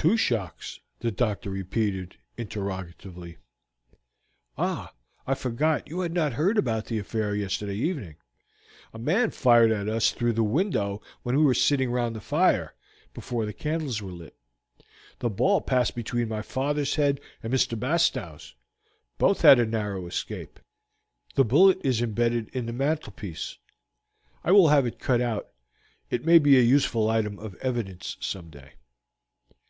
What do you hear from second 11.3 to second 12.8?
we were sitting round the fire,